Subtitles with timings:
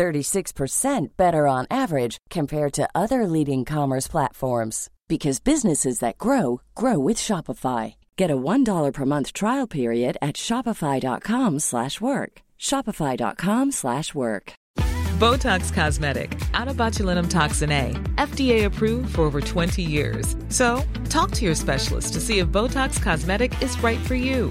[0.00, 6.98] 36% better on average compared to other leading commerce platforms because businesses that grow grow
[6.98, 7.96] with Shopify.
[8.16, 12.32] Get a $1 per month trial period at shopify.com/work.
[12.68, 14.52] shopify.com/work.
[15.20, 17.86] Botox Cosmetic, out of botulinum toxin A,
[18.16, 20.34] FDA approved for over 20 years.
[20.48, 20.66] So,
[21.10, 24.50] talk to your specialist to see if Botox Cosmetic is right for you.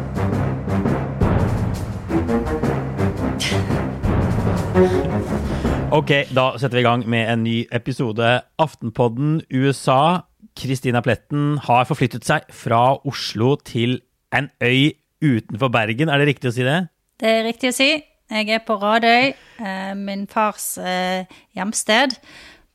[5.91, 8.27] Ok, da setter vi i gang med en ny episode.
[8.63, 10.23] Aftenpodden USA.
[10.55, 13.97] Kristina Pletten har forflyttet seg fra Oslo til
[14.31, 16.07] en øy utenfor Bergen.
[16.07, 16.77] Er det riktig å si det?
[17.19, 17.89] Det er riktig å si.
[18.31, 21.27] Jeg er på Radøy, eh, min fars eh,
[21.59, 22.15] hjemsted,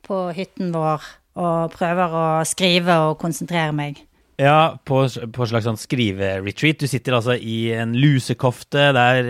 [0.05, 1.09] på hytten vår,
[1.41, 4.03] og prøver å skrive og konsentrere meg.
[4.37, 4.99] Ja, på,
[5.33, 6.77] på en slags sånn skriveretreat.
[6.77, 8.83] Du sitter altså i en lusekofte.
[8.93, 9.29] Det er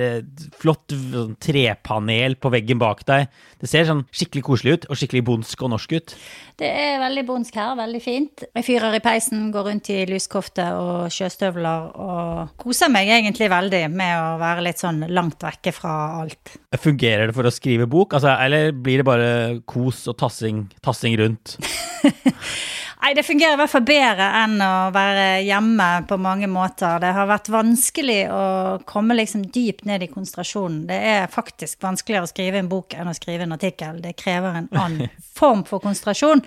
[0.59, 3.29] flott sånn trepanel på veggen bak deg.
[3.61, 6.15] Det ser sånn skikkelig koselig ut, og skikkelig bondsk og norsk ut.
[6.59, 8.43] Det er veldig bondsk her, veldig fint.
[8.51, 13.85] Jeg fyrer i peisen, går rundt i lusekofte og sjøstøvler og koser meg egentlig veldig
[13.93, 16.57] med å være litt sånn langt vekke fra alt.
[16.83, 19.31] Fungerer det for å skrive bok, altså, eller blir det bare
[19.71, 21.55] kos og tassing, tassing rundt?
[22.97, 26.97] Nei, det fungerer i hvert fall bedre enn å være hjemme på mange måter.
[26.99, 28.43] Det har vært vanskelig å
[28.89, 30.81] komme liksom dypt ned i konsentrasjonen.
[30.89, 34.01] Det er faktisk vanskeligere å skrive en bok enn å skrive en artikkel.
[34.01, 36.41] Det krever en annen form for konsentrasjon.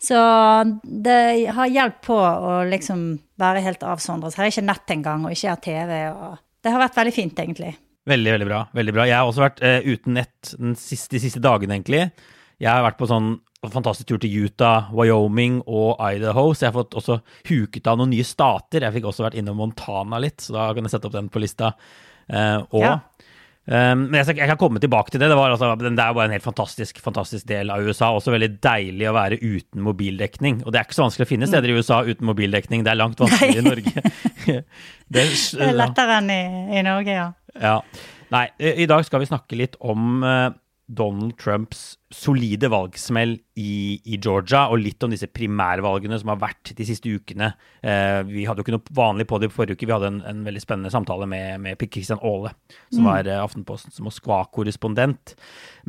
[0.00, 0.20] Så
[0.84, 1.20] det
[1.56, 3.04] har hjulpet på å liksom
[3.40, 4.32] være helt avsondret.
[4.32, 5.98] Så har jeg ikke nett engang, og ikke har TV.
[6.60, 7.74] Det har vært veldig fint, egentlig.
[8.08, 8.64] Veldig, veldig bra.
[8.76, 9.08] veldig bra.
[9.08, 12.06] Jeg har også vært uh, uten nett siste, de siste dagene, egentlig.
[12.60, 13.34] Jeg har vært på sånn
[13.68, 17.18] fantastisk tur til Utah, Wyoming og Idaho, så jeg har fått også
[17.50, 18.86] huket av noen nye stater.
[18.86, 21.42] Jeg fikk også vært innom Montana litt, så da kan jeg sette opp den på
[21.42, 21.74] lista.
[22.30, 22.94] Uh, og ja.
[23.66, 25.28] um, Men jeg, jeg, kan komme tilbake til det.
[25.28, 28.14] Det, altså, det, er bare en helt fantastisk, fantastisk del av USA.
[28.16, 30.62] Også veldig deilig å være uten mobildekning.
[30.64, 32.86] Og det er ikke så vanskelig å finne steder i USA uten mobildekning.
[32.86, 34.06] Det er langt vanskeligere i Norge.
[34.48, 34.64] det,
[35.12, 35.28] det,
[35.68, 36.42] er lettere enn i,
[36.78, 37.28] i, Norge, ja.
[37.60, 37.76] ja.
[38.32, 40.48] Nei, i dag skal vi snakke litt om uh,
[40.86, 46.72] Donald Trumps solide valgsmell i, i, Georgia, og litt om disse primærvalgene som har vært
[46.76, 47.52] de siste ukene.
[47.86, 49.86] Eh, vi hadde jo ikke noe vanlig på det forrige uke.
[49.86, 52.54] Vi hadde en, en veldig spennende samtale med, med Christian Aale,
[52.90, 53.08] som mm.
[53.08, 55.36] var eh, Aftenpostens Moskva-korrespondent.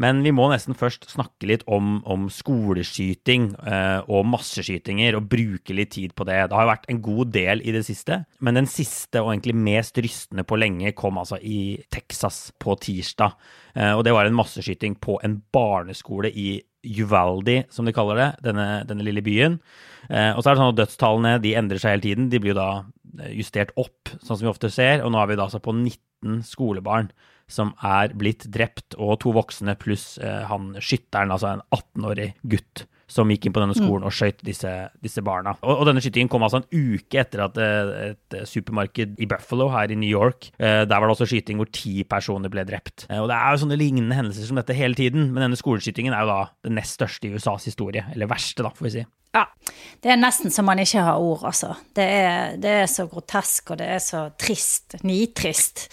[0.02, 5.76] Men vi må nesten først snakke litt om, om skoleskyting eh, og masseskytinger, og bruke
[5.78, 6.38] litt tid på det.
[6.52, 9.58] Det har jo vært en god del i det siste, men den siste og egentlig
[9.58, 13.34] mest rystende på lenge kom altså i Texas på tirsdag.
[13.74, 18.30] Eh, og det var en masseskyting på en barneskole i Uvaldi, som de kaller det,
[18.48, 19.60] denne, denne lille byen.
[20.10, 22.30] Eh, og så er det sånn at dødstallene de endrer seg hele tiden.
[22.32, 22.70] De blir jo da
[23.22, 25.06] eh, justert opp, sånn som vi ofte ser.
[25.06, 27.12] Og nå er vi da altså på 19 skolebarn
[27.52, 32.86] som er blitt drept, og to voksne pluss eh, han skytteren, altså en 18-årig gutt
[33.12, 34.10] som gikk inn på denne skolen mm.
[34.10, 34.72] og skøyt disse,
[35.04, 35.54] disse, barna.
[35.60, 39.28] Og, og, denne skytingen kom altså en uke etter at eh, et, et supermarked i
[39.30, 42.66] Buffalo her i New York, eh, der var det også skyting hvor ti personer ble
[42.68, 43.08] drept.
[43.10, 46.16] Eh, og det er jo sånne lignende hendelser som dette hele tiden, men denne skoleskytingen
[46.16, 48.06] er jo da den nest største i USAs historie.
[48.16, 49.08] Eller verste, da, får vi si.
[49.32, 49.46] Ja.
[50.02, 51.76] Det er nesten som man ikke har ord, altså.
[51.96, 54.98] Det er, det er så grotesk, og det er så trist.
[55.08, 55.86] Nitrist.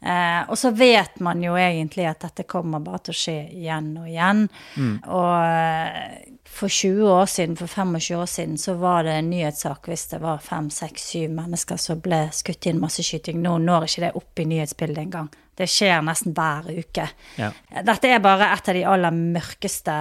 [0.00, 3.90] Eh, og så vet man jo egentlig at dette kommer bare til å skje igjen
[3.98, 4.44] og igjen.
[4.76, 4.92] Mm.
[5.08, 10.06] Og for 20 år siden, for 25 år siden, så var det en nyhetssak hvis
[10.12, 13.42] det var fem, seks, syv mennesker som ble skutt i en masseskyting.
[13.42, 15.32] Nå når ikke det opp i nyhetsbildet engang.
[15.56, 17.08] Det skjer nesten hver uke.
[17.40, 17.50] Ja.
[17.84, 19.94] Dette er bare et av de aller mørkeste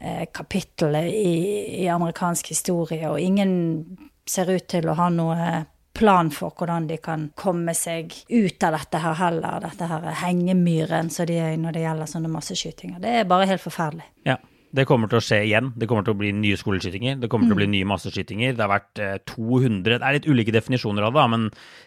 [0.00, 1.34] eh, kapitlene i,
[1.82, 3.98] i amerikansk historie, og ingen
[4.28, 5.64] ser ut til å ha noe
[5.98, 11.10] plan for hvordan de kan komme seg ut av dette her heller, dette her hengemyren
[11.10, 13.02] som de er i når det gjelder sånne masseskytinger.
[13.02, 14.06] Det er bare helt forferdelig.
[14.28, 14.38] Ja.
[14.68, 15.70] Det kommer til å skje igjen.
[15.80, 17.16] Det kommer til å bli nye skoleskytinger.
[17.22, 18.52] Det kommer til å bli nye masseskytinger.
[18.52, 21.46] Det har vært eh, 200 Det er litt ulike definisjoner av det, men,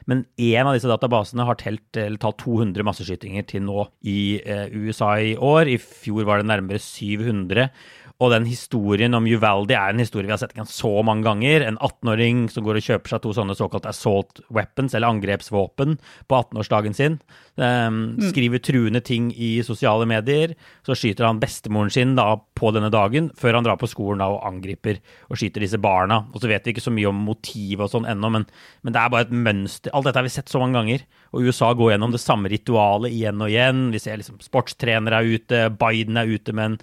[0.10, 4.74] men én av disse databasene har telt, eller talt 200 masseskytinger til nå i eh,
[4.74, 5.70] USA i år.
[5.70, 7.70] I fjor var det nærmere 700.
[8.22, 11.66] Og den historien om Uvaldi er en historie vi har sett så mange ganger.
[11.66, 15.98] En 18-åring som går og kjøper seg to sånne såkalt assault weapons, eller angrepsvåpen,
[16.30, 17.18] på 18-årsdagen sin.
[17.60, 20.54] Um, skriver truende ting i sosiale medier.
[20.88, 24.30] Så skyter han bestemoren sin da på denne dagen, før han drar på skolen da
[24.32, 26.22] og angriper og skyter disse barna.
[26.32, 28.48] Og så vet vi ikke så mye om motivet og sånn ennå, men,
[28.82, 29.92] men, det er bare et mønster.
[29.94, 31.06] Alt dette har vi sett så mange ganger.
[31.36, 33.86] Og USA går gjennom det samme ritualet igjen og igjen.
[33.94, 36.82] Vi ser liksom sportstrenere er ute, Biden er ute med en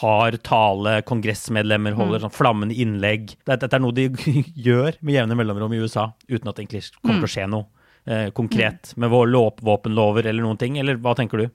[0.00, 3.36] hard tale, kongressmedlemmer holder sånn flammende innlegg.
[3.46, 4.10] Dette, dette er noe de
[4.68, 7.68] gjør med jevne mellomrom i USA, uten at det egentlig kommer til å skje noe
[8.06, 9.32] eh, konkret med vår
[9.64, 11.48] våpenlover eller noen ting, eller hva tenker du?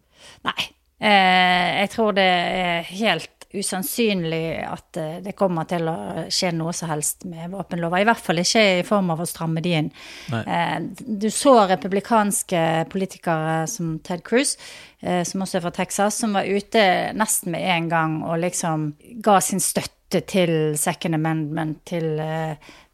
[0.48, 0.70] Nei,
[1.00, 5.96] eh, jeg tror det er helt usannsynlig at eh, det kommer til å
[6.34, 8.02] skje noe som helst med våpenlover.
[8.02, 9.92] I hvert fall ikke i form av å stramme de inn.
[10.36, 12.62] Eh, du så republikanske
[12.92, 14.56] politikere som Ted Cruz,
[15.02, 16.86] eh, som også er fra Texas, som var ute
[17.18, 18.92] nesten med en gang og liksom
[19.26, 22.20] ga sin støtte til Second Amendment, til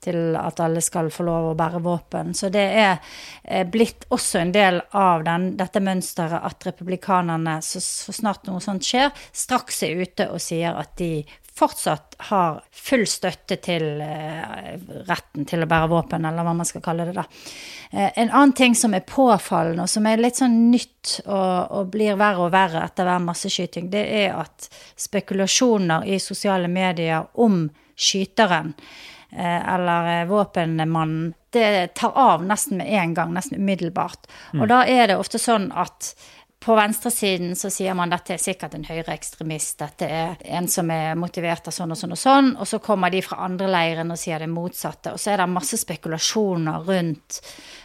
[0.02, 2.34] til at alle skal få lov å bære våpen.
[2.38, 8.16] Så det er blitt også en del av den, dette mønsteret at republikanerne, så, så,
[8.16, 11.14] snart noe sånt skjer, straks er ute og sier at de
[11.62, 14.72] fortsatt har full støtte til eh,
[15.10, 17.16] retten til å bære våpen, eller hva man skal kalle det.
[17.18, 17.26] da.
[17.92, 21.92] Eh, en annen ting som er påfallende, og som er litt sånn nytt og, og
[21.94, 27.66] blir verre og verre etter hver masseskyting, det er at spekulasjoner i sosiale medier om
[28.00, 34.30] skyteren Eh, eller eh, våpenmannen, det tar av nesten med en gang, nesten umiddelbart.
[34.56, 36.14] Og da er det ofte sånn at
[36.62, 41.18] på venstresiden så sier man dette er sikkert en høyreekstremist, dette er en som er
[41.18, 44.20] motivert av sånn og sånn og sånn, og så kommer de fra andre leiren og
[44.22, 45.16] sier det motsatte.
[45.16, 47.40] Og så er det masse spekulasjoner rundt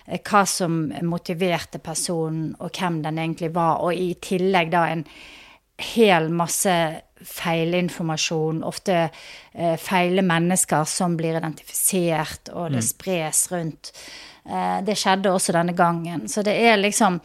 [0.05, 0.77] eh, hva som
[1.09, 5.07] motiverte personen, og hvem den egentlig var, og i tillegg da en
[5.97, 6.77] hel masse
[7.25, 12.89] feilinformasjon, ofte eh, feile mennesker som blir identifisert, og det mm.
[12.91, 13.93] spres rundt.
[14.47, 16.27] Eh, det skjedde også denne gangen.
[16.31, 17.21] Så det er liksom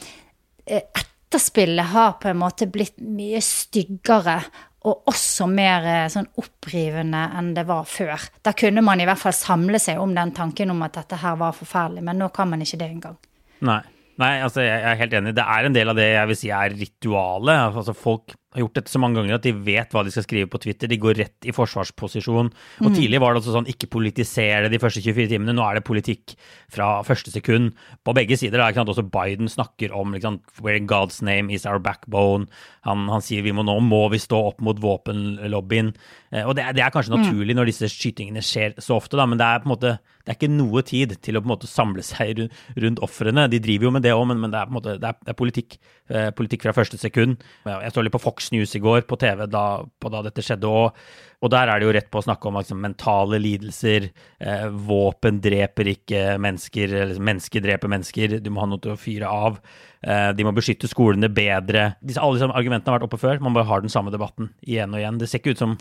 [0.65, 0.83] eh,
[1.31, 4.41] Etterspillet har på en måte blitt mye styggere.
[4.89, 8.19] Og også mer eh, sånn opprivende enn det var før.
[8.43, 11.37] Da kunne man i hvert fall samle seg om den tanken om at dette her
[11.39, 13.19] var forferdelig, men nå kan man ikke det engang.
[13.67, 13.83] Nei.
[14.19, 15.31] Nei, altså jeg er helt enig.
[15.37, 17.77] Det er en del av det jeg vil si er ritualet.
[17.79, 20.49] Altså Folk har gjort dette så mange ganger at de vet hva de skal skrive
[20.51, 20.89] på Twitter.
[20.91, 22.51] De går rett i forsvarsposisjon.
[22.51, 22.95] Og mm.
[22.97, 25.55] tidlig var det også sånn ikke politisere de første 24 timene.
[25.55, 26.35] Nå er det politikk
[26.71, 27.71] fra første sekund
[28.03, 28.59] på begge sider.
[28.59, 28.91] Da, ikke sant?
[28.91, 32.49] Også Biden snakker om liksom, where God's name is our backbone.
[32.87, 35.93] Han, han, sier vi må nå må vi stå opp mot våpenlobbyen.
[36.33, 37.21] Eh, og det, det, er kanskje mm.
[37.23, 39.95] naturlig når disse skytingene skjer så ofte, da, men det er på en måte
[40.31, 42.45] det er ikke noe tid til å på en måte samle seg
[42.79, 43.49] rundt, ofrene.
[43.51, 45.17] De driver jo med det òg, men, men, det er på en måte det er,
[45.25, 45.75] det er politikk.
[46.07, 47.43] Eh, politikk fra første sekund.
[47.67, 50.71] Jeg så litt på Fox News i går på TV da, på da dette skjedde.
[50.71, 50.95] Og,
[51.41, 54.11] og, der er det jo rett på å snakke om liksom, mentale lidelser.
[54.37, 58.37] Eh, våpen dreper ikke mennesker, eller mennesker dreper mennesker.
[58.45, 59.57] Du må ha noe til å fyre av.
[60.05, 61.95] Eh, de må beskytte skolene bedre.
[62.01, 63.41] Disse, alle disse argumentene har vært oppe før.
[63.41, 65.17] Man bare har den samme debatten igjen og igjen.
[65.21, 65.77] Det ser ikke ut som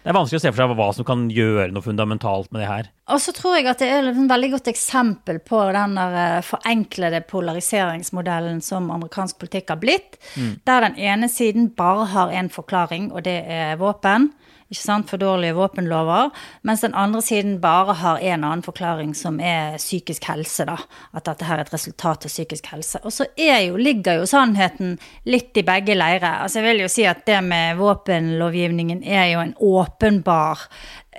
[0.00, 2.68] det er vanskelig å se for seg hva som kan gjøre noe fundamentalt med det
[2.70, 2.86] her.
[3.12, 7.20] Og så tror jeg at det er et veldig godt eksempel på den eh, forenklede
[7.28, 10.54] polariseringsmodellen som amerikansk politikk har blitt, mm.
[10.64, 14.30] der den ene siden bare har én forklaring, og det er våpen
[14.70, 16.30] ikke sant, for dårlige våpenlover,
[16.62, 20.76] mens den andre siden bare har en annen forklaring, som er psykisk helse, da.
[21.16, 23.00] At dette her er et resultat av psykisk helse.
[23.02, 24.94] Og så jo, ligger jo sannheten
[25.26, 26.44] litt i begge leirer.
[26.44, 30.68] Altså jeg vil jo si at det med våpenlovgivningen er jo en åpenbar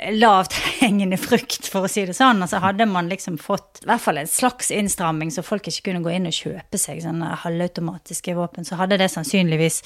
[0.10, 2.42] lavthengende frukt, for å si det sånn.
[2.42, 6.02] Altså hadde man liksom fått i hvert fall en slags innstramming, så folk ikke kunne
[6.06, 9.82] gå inn og kjøpe seg sånne halvautomatiske våpen, så hadde det sannsynligvis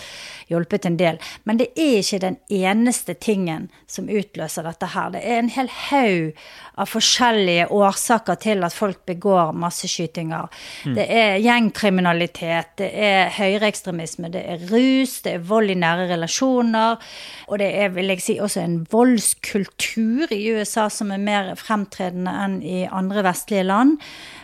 [0.51, 1.19] hjulpet en del.
[1.43, 5.12] Men det er ikke den eneste tingen som utløser dette her.
[5.15, 6.39] Det er en hel haug
[6.79, 10.48] av forskjellige årsaker til at folk begår masseskytinger.
[10.86, 10.95] Mm.
[10.95, 17.00] Det er gjengkriminalitet, det er høyreekstremisme, det er rus, det er vold i nære relasjoner,
[17.48, 20.04] og det er, vil jeg si, også en voldskultur
[20.35, 23.97] i USA som er mer fremtredende enn i andre vestlige land.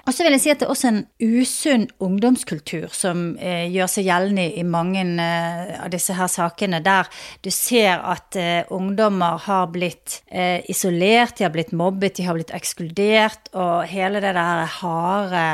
[0.08, 3.90] Og så vil jeg si at det er også en usunn ungdomskultur som eh, gjør
[3.92, 7.10] seg gjeldende i mange eh, av disse her sakene, der
[7.46, 12.38] du ser at eh, ungdommer har blitt eh, isolert, de har blitt mobbet, de har
[12.38, 15.46] blitt ekskludert, og hele det der harde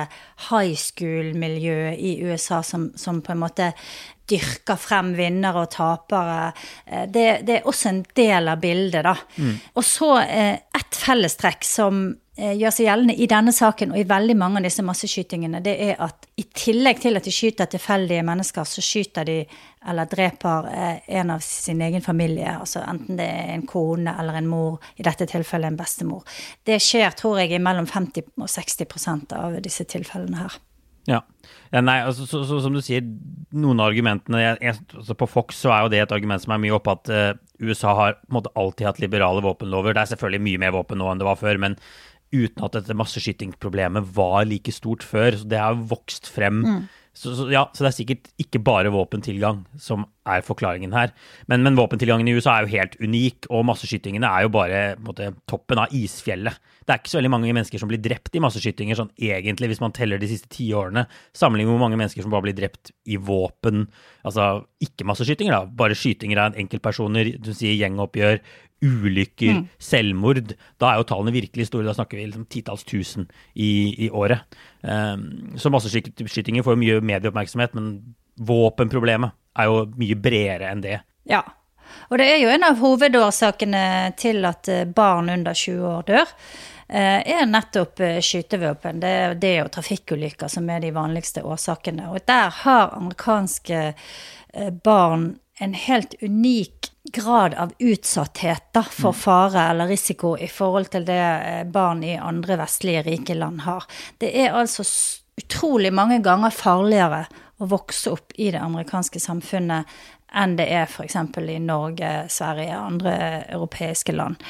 [0.48, 3.72] high school-miljøet i USA som, som, på en måte
[4.30, 6.52] dyrker frem vinnere og tapere.
[6.86, 9.16] Eh, det, det, er også en del av bildet, da.
[9.38, 9.58] Mm.
[9.76, 12.04] Og så eh, et fellestrekk som
[12.38, 15.78] eh, gjør seg gjeldende i denne saken og i veldig mange av disse masseskytingene, det
[15.90, 19.40] er at i tillegg til at de skyter tilfeldige mennesker, så skyter de
[19.88, 20.66] eller dreper
[21.16, 22.58] en av sin egen familie.
[22.60, 26.26] altså Enten det er en kone eller en mor, i dette tilfellet en bestemor.
[26.68, 30.58] Det skjer, tror jeg, i mellom 50 og 60% av disse tilfellene her.
[31.08, 31.22] Ja.
[31.72, 33.06] ja nei, altså, så, så, som du sier,
[33.56, 36.52] noen av argumentene jeg, jeg, altså På Fox så er jo det et argument som
[36.56, 37.30] er mye oppe at uh,
[37.64, 39.96] USA har på en måte alltid hatt liberale våpenlover.
[39.96, 41.80] Det er selvfølgelig mye mer våpen nå enn det var før, men
[42.36, 45.40] uten at dette masseskytingsproblemet var like stort før.
[45.40, 46.62] Så det har vokst frem.
[46.66, 46.82] Mm.
[47.18, 51.16] Så, så, ja, så det er sikkert ikke bare våpentilgang som er forklaringen her.
[51.50, 55.32] Men, men våpentilgangen i USA er jo helt unik, og masseskytingene er jo bare måte,
[55.50, 56.60] toppen av isfjellet.
[56.88, 59.82] Det er ikke så veldig mange mennesker som blir drept i masseskytinger, sånn egentlig, hvis
[59.84, 61.04] man teller de siste ti årene,
[61.36, 63.90] sammenlignet med hvor mange mennesker som bare blir drept i våpen,
[64.24, 64.46] altså
[64.84, 68.40] ikke masseskytinger, da, bare skytinger av enkeltpersoner, du sier gjengoppgjør,
[68.88, 69.66] ulykker, mm.
[69.82, 71.90] selvmord, da er jo tallene virkelig store.
[71.90, 74.58] Da snakker vi liksom titalls tusen i, i året.
[74.86, 78.16] Um, så masseskytinger får jo mye medieoppmerksomhet, men
[78.48, 81.00] våpenproblemet er jo mye bredere enn det.
[81.28, 81.42] Ja,
[82.12, 83.84] og det er jo en av hovedårsakene
[84.20, 86.34] til at eh, barn under 20 år dør.
[86.88, 89.02] Eh, er nettopp eh, skytevåpen.
[89.04, 92.12] Det er jo trafikkulykker som er de vanligste årsakene.
[92.14, 93.92] Og der har amerikanske
[94.84, 99.20] barn en helt unik grad av utsatthet da, for mm.
[99.20, 103.88] fare eller risiko i forhold til det eh, barn i andre vestlige rike land har.
[104.18, 104.86] Det er altså
[105.38, 107.26] utrolig mange ganger farligere
[107.58, 109.90] å vokse opp i det amerikanske samfunnet
[110.34, 111.16] enn det er f.eks.
[111.16, 113.16] i Norge, Sverige og andre
[113.48, 114.42] europeiske land.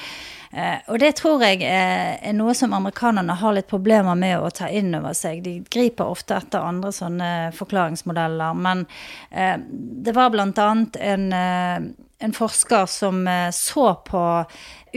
[0.52, 4.70] Eh, og det tror jeg er, noe som amerikanerne har litt problemer med å ta
[4.72, 5.44] inn over seg.
[5.44, 8.58] De griper ofte etter andre sånne forklaringsmodeller.
[8.58, 8.86] Men
[9.30, 11.90] eh, det var annet en, eh,
[12.26, 14.24] en forsker som så på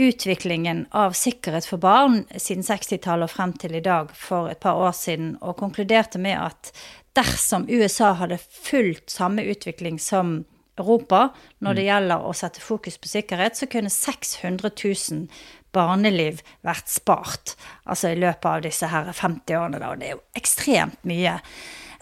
[0.01, 4.79] utviklingen av sikkerhet for barn siden 60-tallet og frem til i dag for et par
[4.81, 6.71] år siden, og konkluderte med at
[7.19, 10.39] dersom USA hadde fulgt samme utvikling som
[10.79, 11.89] Europa når det mm.
[11.89, 15.27] gjelder å sette fokus på sikkerhet, så kunne 600 000
[15.75, 17.55] barneliv vært spart.
[17.85, 19.93] Altså i løpet av disse her 50 årene, da.
[19.93, 21.39] Og det er jo ekstremt mye.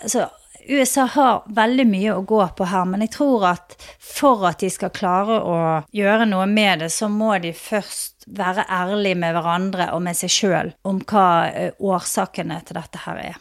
[0.07, 0.27] Så
[0.69, 4.69] USA har veldig mye å gå på her, men jeg tror at for at de
[4.73, 5.59] skal klare å
[5.97, 10.33] gjøre noe med det, så må de først være ærlige med hverandre og med seg
[10.35, 13.39] sjøl om hva eh, årsakene til dette her er.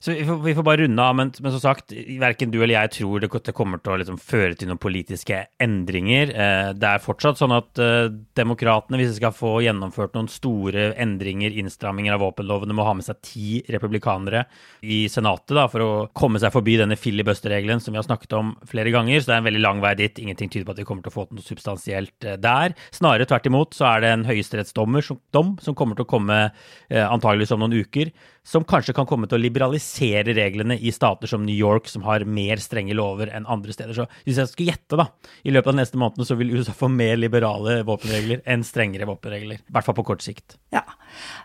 [0.00, 2.72] Så vi får, vi får, bare runde av, men, men som sagt, verken du eller
[2.72, 6.32] jeg tror det, det kommer til å liksom føre til noen politiske endringer.
[6.32, 8.08] Eh, det er fortsatt sånn at eh,
[8.40, 13.04] demokratene, hvis de skal få gjennomført noen store endringer, innstramminger av våpenlovene, må ha med
[13.04, 14.46] seg ti republikanere
[14.80, 18.56] i Senatet da, for å komme seg forbi denne filibuster-regelen som vi har snakket om
[18.72, 19.20] flere ganger.
[19.20, 20.24] Så det er en veldig lang vei dit.
[20.24, 22.72] Ingenting tyder på at vi kommer til å få noe substansielt eh, der.
[22.96, 25.20] Snarere tvert imot så er det en høyesterettsdommer som,
[25.60, 28.16] som kommer til å komme eh, antageligvis om noen uker,
[28.46, 32.24] som kanskje kan komme til å liberalisere reglene i stater som New York, som har
[32.24, 33.94] mer strenge lover enn andre steder.
[33.96, 35.06] Så hvis jeg skulle gjette, da,
[35.44, 39.08] i løpet av de neste månedene så vil USA få mer liberale våpenregler enn strengere
[39.10, 39.60] våpenregler.
[39.60, 40.56] I hvert fall på kort sikt.
[40.74, 40.86] Ja.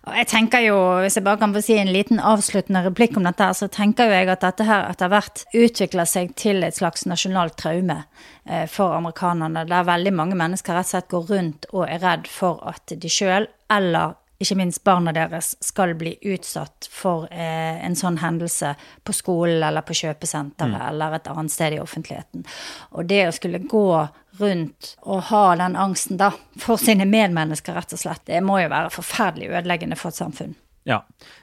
[0.07, 3.27] Og jeg tenker jo, hvis jeg bare kan få si en liten avsluttende replikk om
[3.27, 7.07] dette, så tenker jo jeg at dette her etter hvert utvikler seg til et slags
[7.09, 8.01] nasjonalt traume
[8.45, 12.29] eh, for amerikanerne, der veldig mange mennesker rett og slett går rundt og er redd
[12.31, 17.95] for at de sjøl eller ikke minst barna deres skal bli utsatt for eh, en
[17.95, 18.73] sånn hendelse
[19.03, 20.87] på skolen eller på kjøpesenteret mm.
[20.89, 22.43] eller et annet sted i offentligheten.
[22.99, 23.87] Og det å skulle gå
[24.39, 28.71] rundt og ha den angsten da for sine medmennesker, rett og slett, det må jo
[28.73, 30.55] være forferdelig ødeleggende for et samfunn.
[30.85, 30.99] Ja.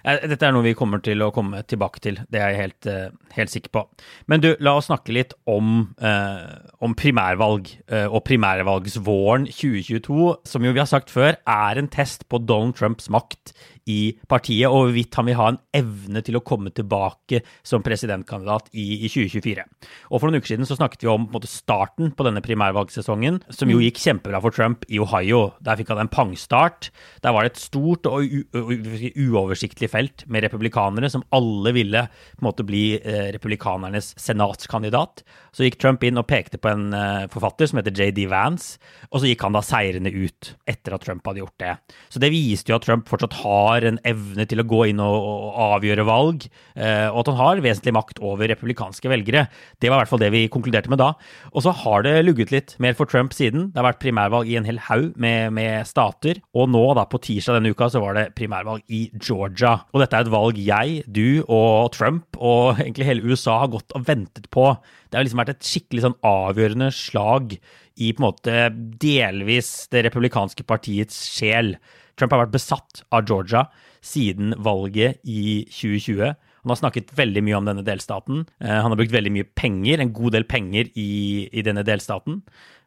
[0.06, 2.87] Eh, dette er noe vi kommer til å komme tilbake til, det er jeg helt,
[2.87, 3.82] eh, helt sikker på.
[4.30, 10.62] Men du, la oss snakke litt om, eh, om primærvalg eh, og primærvalgsvåren 2022, som
[10.62, 13.52] jo vi har sagt før er en test på Donald Trumps makt
[13.91, 18.71] i partiet, og hvorvidt han vil ha en evne til å komme tilbake som presidentkandidat
[18.73, 19.65] i, i 2024.
[20.11, 23.43] Og For noen uker siden så snakket vi om på måte, starten på denne primærvalgsesongen,
[23.51, 23.85] som jo mm.
[23.89, 25.45] gikk kjempebra for Trump i Ohio.
[25.65, 26.91] Der fikk han en pangstart.
[27.25, 32.49] Der var det et stort og uoversiktlig felt med republikanere som alle ville på en
[32.49, 35.25] måte bli eh, republikanernes senatskandidat.
[35.53, 38.79] Så gikk Trump inn og pekte på en eh, forfatter som heter JD Vance,
[39.11, 41.75] og så gikk han da seirende ut etter at Trump hadde gjort det.
[42.12, 45.00] Så det viste jo at Trump fortsatt har har en evne til å gå inn
[45.02, 49.47] og, og avgjøre valg, eh, og at han har vesentlig makt over republikanske velgere.
[49.83, 51.12] Det var i hvert fall det vi konkluderte med da.
[51.52, 53.71] Og så har det lugget litt mer for Trump siden.
[53.73, 57.21] Det har vært primærvalg i en hel haug med, med, stater, og nå da på
[57.25, 59.79] tirsdag denne uka så var det primærvalg i Georgia.
[59.93, 63.97] Og dette er et valg jeg, du og Trump og egentlig hele USA har gått
[63.97, 64.71] og ventet på.
[65.09, 67.57] Det har liksom vært et skikkelig sånn avgjørende slag
[68.00, 68.69] i på en måte
[69.02, 71.75] delvis det republikanske partiets sjel.
[72.19, 73.66] Trump har vært besatt av Georgia
[74.04, 76.35] siden valget i 2020.
[76.62, 78.45] Han har snakket veldig mye om denne delstaten.
[78.62, 82.42] Eh, han har brukt veldig mye penger, en god del penger, i, i denne delstaten.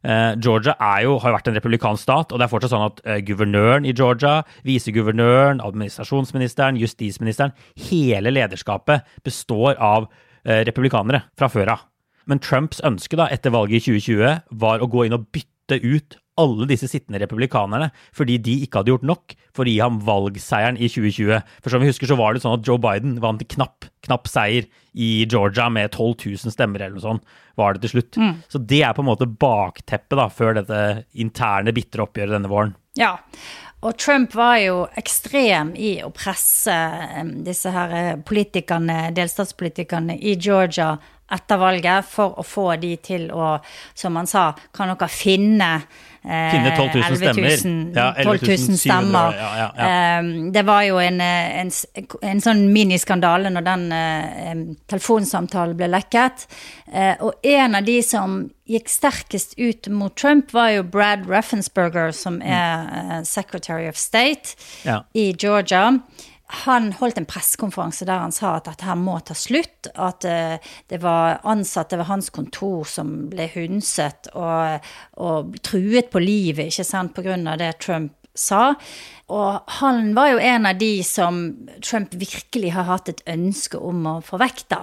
[0.06, 3.00] Uh, Georgia jo, har jo vært en republikansk stat, og det er fortsatt sånn at
[3.08, 7.56] uh, guvernøren i Georgia, viseguvernøren, administrasjonsministeren, justisministeren
[7.88, 10.08] Hele lederskapet består av
[10.46, 11.80] republikanere fra før av.
[12.30, 16.20] Men Trumps ønske da, etter valget i 2020 var å gå inn og bytte ut
[16.42, 20.80] alle disse sittende republikanerne fordi de ikke hadde gjort nok for å gi ham valgseieren
[20.80, 21.42] i 2020.
[21.64, 24.68] For som vi husker, så var det sånn at Joe Biden vant knapp, knapp seier
[24.96, 28.20] i Georgia med 12 000 stemmer eller noe sånt, var det til slutt.
[28.20, 28.34] Mm.
[28.52, 30.82] Så det er på en måte bakteppet da, før dette
[31.20, 32.76] interne bitre oppgjøret denne våren.
[33.00, 33.18] Ja,
[33.86, 36.76] og Trump var jo ekstrem i å presse
[37.46, 40.96] disse her eh, politikerne, delstatspolitikerne i Georgia
[41.36, 43.56] etter valget for å få de til å,
[43.98, 45.70] som han sa, kan dere finne
[46.26, 47.52] Finne 12 000 stemmer.
[47.96, 49.36] Ja, 12 000 stemmer.
[49.38, 51.72] Ja, ja, ehm, det var jo en, eh, en,
[52.22, 56.48] en sånn miniskandale når den uh, telefonsamtalen ble lekket.
[56.90, 62.10] Uh, og en av de som gikk sterkest ut mot Trump, var jo Brad Raffensperger,
[62.18, 64.58] som er uh, Secretary of State
[65.14, 65.92] i Georgia
[66.46, 69.90] han holdt en pressekonferanse der han sa at dette her må ta slutt.
[69.96, 70.58] At uh,
[70.92, 74.86] det var ansatte ved hans kontor som ble hundset og,
[75.22, 77.38] og truet på livet, ikke sant, pga.
[77.58, 78.76] det Trump sa.
[79.34, 81.40] Og han var jo en av de som
[81.82, 84.82] Trump virkelig har hatt et ønske om å få vekk, da.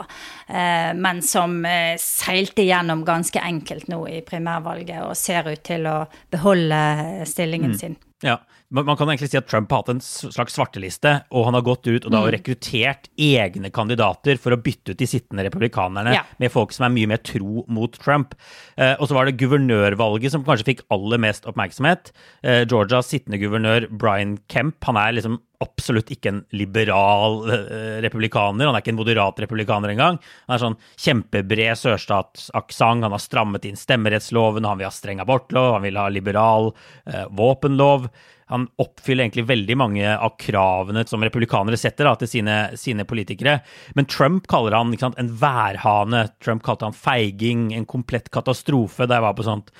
[0.48, 5.86] Uh, men som uh, seilte gjennom ganske enkelt nå i primærvalget og ser ut til
[5.86, 6.00] å
[6.32, 6.82] beholde
[7.30, 7.78] stillingen mm.
[7.78, 8.00] sin.
[8.26, 8.40] Ja,
[8.72, 11.86] man kan egentlig si at Trump har hatt en slags svarteliste, og han har gått
[11.90, 12.28] ut og da mm.
[12.36, 16.24] rekruttert egne kandidater for å bytte ut de sittende republikanerne ja.
[16.40, 18.32] med folk som er mye mer tro mot Trump.
[18.76, 22.14] Eh, og så var det guvernørvalget som kanskje fikk aller mest oppmerksomhet.
[22.40, 28.66] Eh, Georgias sittende guvernør Brian Kemp, han er liksom absolutt ikke en liberal eh, republikaner.
[28.66, 30.18] Han er ikke en moderat republikaner engang.
[30.48, 33.06] Han er sånn kjempebred sørstatsaksent.
[33.06, 36.72] Han har strammet inn stemmerettsloven, han vil ha streng abortlov, han vil ha liberal
[37.06, 38.08] eh, våpenlov
[38.52, 43.58] han oppfyller egentlig veldig mange av kravene som republikanere setter da, til sine, sine, politikere.
[43.96, 46.26] Men Trump kaller han sant, en værhane.
[46.44, 49.72] Trump kalte han feiging, en komplett katastrofe da jeg var på sånt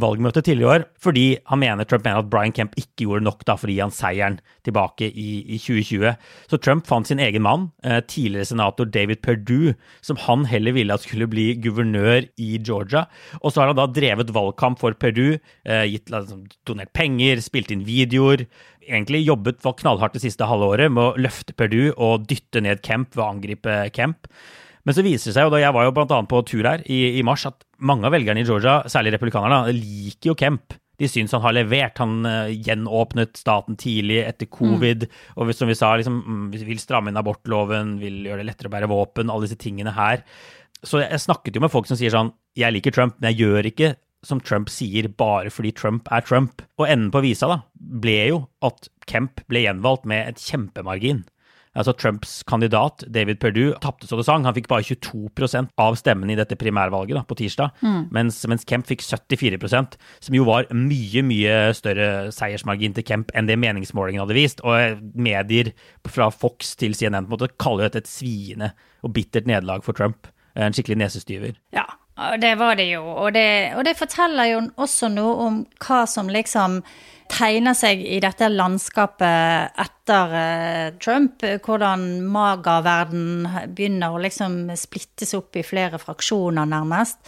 [0.00, 0.86] valgmøte tidligere i år.
[1.04, 3.82] Fordi han mener, Trump mener at Brian Kemp ikke gjorde nok da for å gi
[3.82, 6.14] han seieren tilbake i, i 2020.
[6.50, 10.94] Så Trump fant sin egen mann, eh, tidligere senator David Perdue, som han heller ville
[10.94, 13.04] at skulle bli guvernør i Georgia.
[13.42, 17.74] Og så har han da drevet valgkamp for Perdue, eh, gitt, liksom, donert penger, spilt
[17.74, 18.46] inn video videoer.
[18.84, 22.82] Egentlig jobbet for knallhardt det siste halve året med å løfte Perdue og dytte ned
[22.84, 24.28] Kemp ved å angripe Kemp.
[24.84, 26.20] Men så viser det seg, og da jeg var jo bl.a.
[26.28, 30.32] på tur her i, i, mars, at mange av velgerne i Georgia, særlig republikanerne, liker
[30.32, 30.76] jo Kemp.
[31.00, 31.98] De syns han har levert.
[31.98, 35.08] Han uh, gjenåpnet staten tidlig etter covid.
[35.08, 35.22] Mm.
[35.40, 38.74] Og som vi sa, liksom, mm, vil stramme inn abortloven, vil gjøre det lettere å
[38.76, 39.32] bære våpen.
[39.32, 40.22] Alle disse tingene her.
[40.84, 43.70] Så jeg snakket jo med folk som sier sånn Jeg liker Trump, men jeg gjør
[43.72, 43.94] ikke
[44.26, 46.64] som Trump sier bare fordi Trump er Trump.
[46.80, 51.24] Og enden på visa da, ble jo at Kemp ble gjenvalgt med et kjempemargin.
[51.74, 54.44] Altså Trumps kandidat, David Perdue, tapte så det sang.
[54.46, 58.04] Han fikk bare 22% av stemmene i dette primærvalget da, på tirsdag, mm.
[58.14, 63.50] mens, mens, Kemp fikk 74% som jo var mye, mye større seiersmargin til Kemp enn
[63.50, 64.62] det meningsmålingen hadde vist.
[64.62, 65.72] Og medier
[66.06, 68.70] fra Fox til CNN på en måte kaller dette et sviende
[69.02, 70.30] og bittert nederlag for Trump.
[70.54, 71.58] En skikkelig nesestyver.
[71.74, 71.88] Ja,
[72.38, 73.02] det var det jo.
[73.02, 76.80] Og det, og det, forteller jo også noe om hva som liksom
[77.32, 81.42] tegner seg i dette landskapet etter uh, Trump.
[81.64, 87.18] Hvordan maga-verden begynner å liksom splittes opp i flere fraksjoner, nærmest.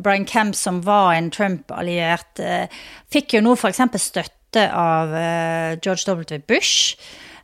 [0.00, 3.82] Brian Kemp, som var en Trump-alliert, uh, fikk jo nå f.eks.
[4.00, 6.40] støtte av uh, George W.
[6.48, 6.96] Bush,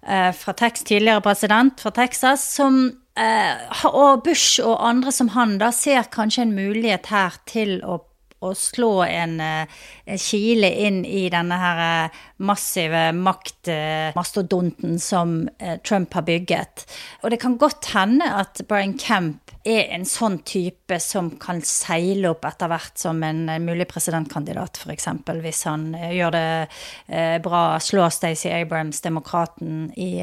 [0.09, 2.79] fra Tex, tidligere president fra Texas, som
[3.19, 8.01] og Bush og andre som han da ser kanskje en mulighet her til å
[8.45, 15.41] å slå en, en kile inn i denne her massive maktmastodonten som
[15.87, 16.85] Trump har bygget.
[17.23, 22.31] Og det kan godt hende at Brian Kemp er en sånn type som kan seile
[22.31, 25.09] opp etter hvert som en mulig presidentkandidat, f.eks.
[25.43, 30.23] Hvis han gjør det bra, slår Stacey Abrams, demokraten, i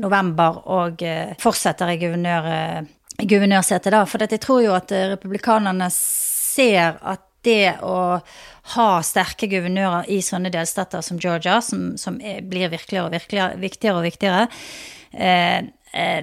[0.00, 1.04] november og
[1.40, 2.50] fortsetter i guvernør
[3.28, 4.04] guvernørsetet, da.
[4.08, 7.98] For jeg tror jo at republikanerne ser at det å
[8.76, 13.60] ha sterke guvernører i sånne delstater som Georgia, som, som er, blir virkeligere og virkeligere,
[13.62, 14.44] viktigere og viktigere,
[15.12, 15.70] eh,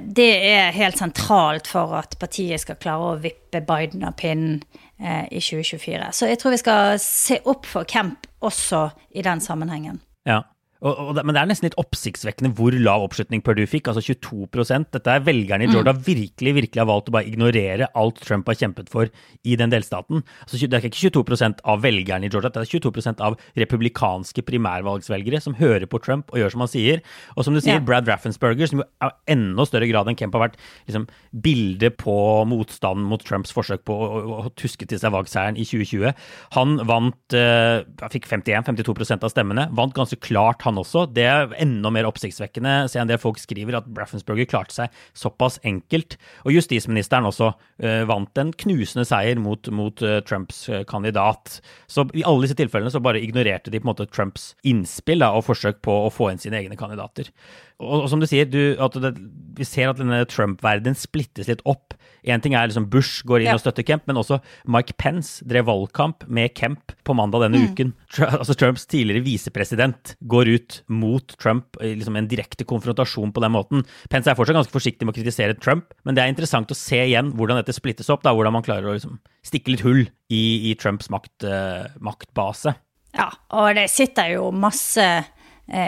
[0.01, 4.63] det er helt sentralt for at partiet skal klare å vippe Biden av pinnen
[4.97, 6.08] eh, i 2024.
[6.15, 10.01] Så jeg tror vi skal se opp for Kemp også i den sammenhengen.
[10.25, 10.41] Ja,
[10.80, 14.94] og, og men det er nesten litt oppsiktsvekkende hvor lav oppslutning Purdue fikk, altså 22%
[14.96, 16.02] Dette er velgerne i Georgia mm.
[16.06, 19.10] virkelig virkelig har valgt å bare ignorere alt Trump har kjempet for
[19.44, 20.24] i den delstaten.
[20.46, 25.42] Altså, det er ikke 22% av velgerne i Georgia, det er 22% av republikanske primærvalgsvelgere
[25.44, 27.04] som hører på Trump og gjør som han sier.
[27.36, 27.84] Og som du sier, ja.
[27.84, 31.10] Brad Raffensperger, som jo er enda større grad enn Kemp har vært liksom,
[31.44, 32.15] bildet på
[32.50, 36.15] motstanden mot Trumps forsøk på å, å, å tuske til seg valgseieren i 2020.
[36.56, 37.84] Han vant, uh,
[38.15, 41.05] fikk 51-52% av stemmene, vant ganske klart han også.
[41.12, 45.60] Det er enda mer oppsiktsvekkende, se enn det folk skriver, at Braffensburger klarte seg såpass
[45.67, 46.17] enkelt.
[46.45, 51.60] Og justisministeren også uh, vant en knusende seier mot, mot uh, Trumps uh, kandidat.
[51.91, 55.34] Så i alle disse tilfellene så bare ignorerte de på en måte Trumps innspill da,
[55.36, 57.32] og forsøk på å få inn sine egne kandidater.
[57.80, 59.13] Og, og som du sier, du, det,
[59.56, 61.96] vi ser at denne Trump-verdenen splittes litt opp.
[62.28, 63.56] Én ting er liksom Bush går inn ja.
[63.56, 67.70] og støtter Kemp, men også Mike Pence drev valgkamp med Kemp på mandag denne mm.
[67.72, 67.94] uken.
[68.39, 73.56] Altså Trumps tidligere visepresident går ut mot Trump i liksom en direkte konfrontasjon på den
[73.56, 73.88] måten.
[74.12, 77.00] Pence er fortsatt ganske forsiktig med å kritisere Trump, men det er interessant å se
[77.06, 80.44] igjen hvordan dette splittes opp, da, hvordan man klarer å liksom stikke litt hull i,
[80.70, 82.76] i Trumps makt, uh, maktbase.
[83.15, 85.24] Ja, og det sitter jo masse Eh,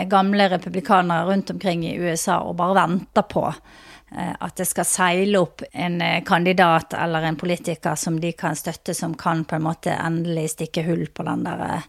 [0.10, 5.41] gamle republikanere rundt omkring i USA og bare venter på eh, at det skal seile
[5.41, 9.65] opp en eh, kandidat eller en politiker som de kan støtte, som kan på en
[9.65, 11.82] måte endelig stikke hull på den der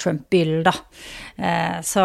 [0.00, 0.72] Trump-byll, da.
[1.84, 2.02] Så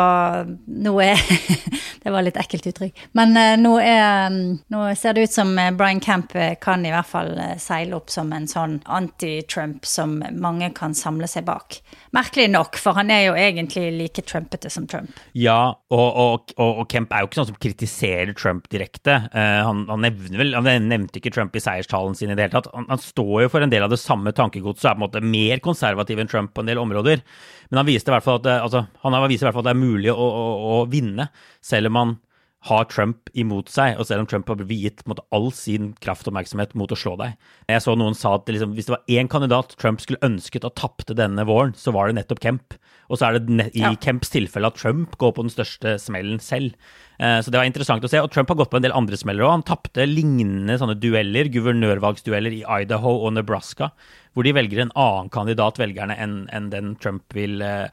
[0.67, 1.19] nå er
[2.03, 2.97] Det var litt ekkelt uttrykk.
[3.15, 7.31] Men nå, er, mm, nå ser det ut som Brian Camp kan i hvert fall
[7.61, 11.79] seile opp som en sånn anti-Trump som mange kan samle seg bak.
[12.13, 15.15] Merkelig nok, for han er jo egentlig like trumpete som Trump.
[15.31, 19.15] Ja, og, og, og, og Kemp er jo ikke sånn som kritiserer Trump direkte.
[19.33, 22.69] Han, han, vel, han nevnte ikke Trump i seierstalen sin i det hele tatt.
[22.75, 25.23] Han, han, står jo for en del av det samme tankegodset, er på en måte
[25.25, 27.23] mer konservativ enn Trump på en del områder.
[27.69, 29.81] Men han viste i hvert fall at det, altså, i hvert fall at det er
[29.81, 31.29] mulig å, å, å vinne,
[31.63, 32.15] selv om han
[32.63, 35.03] har Trump imot seg, og selv om Trump har viet
[35.35, 37.35] all sin kraft og oppmerksomhet mot å slå deg.
[37.67, 40.71] Jeg så noen sa at liksom, hvis det var én kandidat Trump skulle ønsket å
[40.71, 42.77] tapte denne våren, så var det nettopp Kemp.
[43.11, 43.91] Og så er det i ja.
[43.99, 46.77] Kemps tilfelle at Trump går på den største smellen selv.
[47.19, 48.21] Eh, så det var interessant å se.
[48.23, 49.57] Og Trump har gått på en del andre smeller òg.
[49.57, 53.91] Han tapte lignende sånne dueller, guvernørvalgsdueller i Idaho og Nebraska,
[54.33, 57.91] hvor de velger en annen kandidat, velgerne, enn en den Trump vil, eh,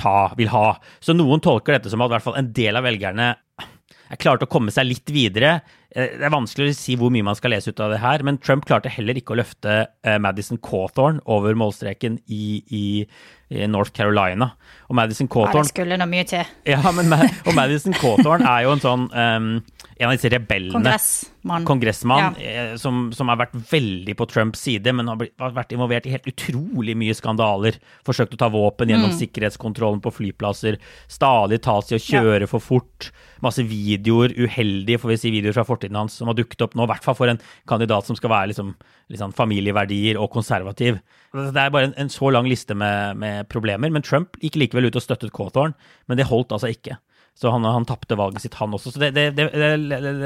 [0.00, 0.66] ta, vil ha.
[1.02, 3.34] Så noen tolker dette som at i hvert fall en del av velgerne
[4.12, 5.60] er klarte å komme seg litt videre.
[5.94, 8.24] Eh, det er vanskelig å si hvor mye man skal lese ut av det her,
[8.26, 12.84] men Trump klarte heller ikke å løfte eh, Madison Cawthorn over målstreken i, i,
[13.52, 14.52] i North Carolina.
[14.90, 16.52] Og Madison Cawthorn ja, Det skulle nå mye til.
[16.68, 17.12] Ja, men,
[17.46, 19.54] og Madison Cawthorn er jo en sånn um,
[20.02, 20.74] en av disse rebellene.
[20.74, 21.66] Kongressmann.
[21.68, 22.50] Kongressmann ja.
[22.50, 26.26] Eh, som, som, har vært veldig på Trumps side, men har vært involvert i helt
[26.30, 27.78] utrolig mye skandaler.
[28.06, 29.18] Forsøkt å ta våpen gjennom mm.
[29.20, 30.80] sikkerhetskontrollen på flyplasser.
[31.10, 32.50] Stadig tas seg å kjøre ja.
[32.50, 33.12] for fort.
[33.44, 36.86] Masse videoer, uheldige får vi si, videoer fra fortiden hans som har dukket opp nå.
[36.86, 38.74] I hvert fall for en kandidat som skal være liksom,
[39.12, 41.00] liksom familieverdier og konservativ.
[41.32, 43.90] Det er bare en, en så lang liste med, med, problemer.
[43.92, 45.74] Men Trump gikk likevel ut og støttet Cawthorn,
[46.06, 46.98] men det holdt altså ikke.
[47.38, 48.92] Så han, han tapte valget sitt, han også.
[48.94, 49.48] Så det, det, det,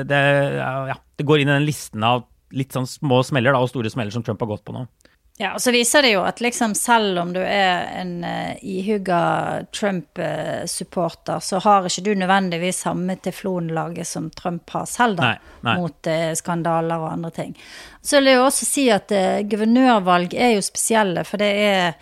[0.05, 0.23] det,
[0.59, 3.91] ja, det går inn i den listen av litt sånn små smeller da, og store
[3.91, 4.87] smeller som Trump har gått på nå.
[5.37, 9.67] Ja, og så viser det jo at liksom selv om du er en uh, ihuga
[9.69, 15.75] Trump-supporter, så har ikke du nødvendigvis samme teflonlaget som Trump har selv, da, nei, nei.
[15.83, 17.53] mot uh, skandaler og andre ting.
[18.01, 21.85] Så vil jeg jo også si at uh, guvernørvalg er jo spesielle, for det er
[21.91, 21.95] Eh,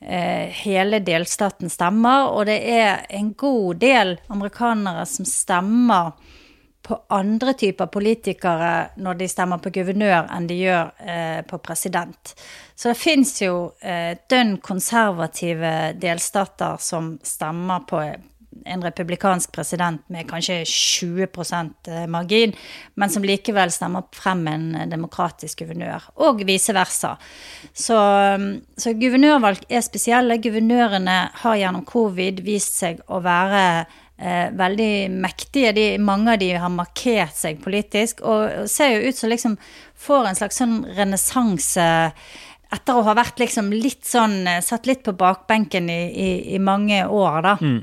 [0.00, 6.14] hele delstaten stemmer, og det er en god del amerikanere som stemmer
[6.82, 12.32] på andre typer politikere når de stemmer på guvernør, enn de gjør eh, på president.
[12.74, 18.00] Så det fins jo eh, dønn konservative delstater som stemmer på,
[18.64, 22.52] en republikansk president med kanskje 20% margin,
[22.94, 27.14] men som likevel stemmer frem en demokratisk guvernør, og vice versa.
[27.72, 27.96] Så,
[28.76, 30.40] så guvernørvalg er spesielle.
[30.42, 33.64] Guvernørene har gjennom covid vist seg å være
[34.18, 35.74] eh, veldig mektige.
[35.76, 39.58] De, mange av de har markert seg politisk, og ser jo ut som liksom
[40.00, 41.90] får en slags sånn renessanse
[42.70, 47.02] etter å ha vært liksom litt sånn Satt litt på bakbenken i, i, i mange
[47.02, 47.56] år, da.
[47.58, 47.80] Mm.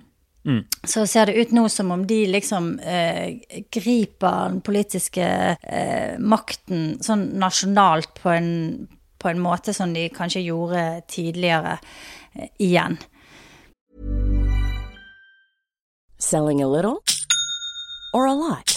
[0.48, 0.64] Mm.
[0.84, 3.36] Så ser det ut nå som om de liksom eh,
[3.72, 5.26] griper den politiske
[5.60, 8.50] eh, makten sånn nasjonalt på en,
[9.20, 11.76] på en, måte som de kanskje gjorde tidligere
[12.34, 12.96] eh, igjen.
[16.18, 16.98] Selling a little
[18.14, 18.77] or a lot?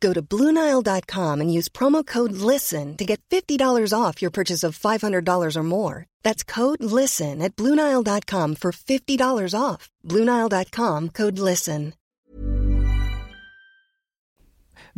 [0.00, 4.78] Go to Bluenile.com and use promo code LISTEN to get $50 off your purchase of
[4.78, 6.06] $500 or more.
[6.22, 9.88] That's code LISTEN at Bluenile.com for $50 off.
[10.04, 11.92] Bluenile.com code LISTEN.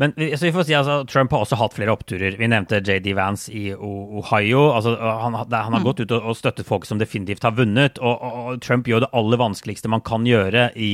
[0.01, 2.37] Men så vi får si altså, Trump har også hatt flere oppturer.
[2.39, 4.69] Vi nevnte JD Vance i Ohio.
[4.71, 5.87] Altså, han, han, har mm.
[5.89, 7.99] gått ut og, og, støttet folk som definitivt har vunnet.
[7.99, 10.93] Og, og Trump gjør det aller vanskeligste man kan gjøre i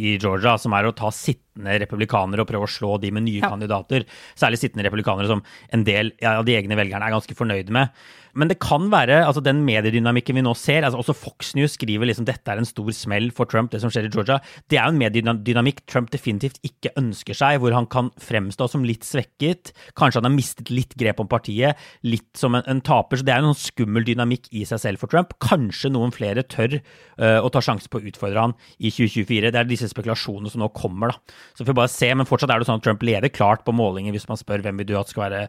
[0.00, 3.42] i Georgia, som er å ta sittende republikanere og prøve å slå de med nye
[3.42, 3.50] ja.
[3.52, 4.06] kandidater.
[4.38, 5.42] Særlig sittende republikanere som
[5.74, 7.92] en del av de egne velgerne er ganske fornøyde med.
[8.38, 12.08] Men det kan være altså den mediedynamikken vi nå ser altså Også Fox News skriver
[12.08, 14.38] liksom dette er en stor smell for Trump, det som skjer i Georgia.
[14.70, 18.86] Det er jo en mediedynamikk Trump definitivt ikke ønsker seg, hvor han kan fremstå som
[18.86, 19.72] litt svekket.
[19.98, 23.20] Kanskje han har mistet litt grep om partiet, litt som en, en taper.
[23.20, 25.36] Så det er en sånn skummel dynamikk i seg selv for Trump.
[25.42, 29.52] Kanskje noen flere tør uh, å ta sjanse på å utfordre han i 2024.
[29.52, 31.36] Det er disse spekulasjonene som nå kommer, da.
[31.52, 32.12] Så får vi bare se.
[32.16, 34.80] Men fortsatt er det sånn at Trump leder klart på målinger hvis man spør hvem
[34.80, 35.44] vil du at skal være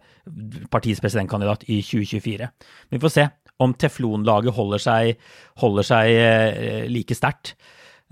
[0.74, 2.52] partiets presidentkandidat i 2024.
[2.93, 3.27] Vi får se
[3.63, 5.23] om teflonlaget holder seg,
[5.62, 7.53] holder seg eh, like sterkt.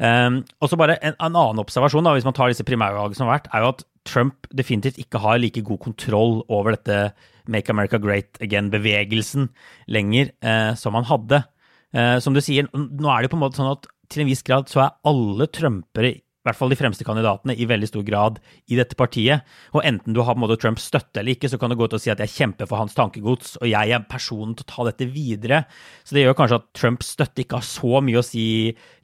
[0.01, 3.27] Um, og så bare en, en, annen observasjon, da, hvis man tar disse primærvalgene som
[3.27, 7.11] har vært, er jo at Trump definitivt ikke har like god kontroll over dette
[7.51, 9.49] Make America Great Again-bevegelsen
[9.93, 11.43] lenger uh, som han hadde.
[11.93, 14.43] Uh, som du sier, nå er det på en måte sånn at til en viss
[14.47, 18.39] grad så er alle trumpere i hvert fall de fremste kandidatene, i veldig stor grad
[18.73, 19.45] i dette partiet.
[19.77, 21.85] Og enten du har på en måte Trumps støtte eller ikke, så kan du gå
[21.85, 24.71] ut og si at jeg kjemper for hans tankegods, og jeg er personen til å
[24.71, 25.63] ta dette videre.
[26.01, 28.45] Så det gjør kanskje at Trumps støtte ikke har så mye å si